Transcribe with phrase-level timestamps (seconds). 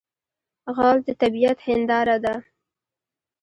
[0.75, 2.35] غول د طبعیت هنداره ده.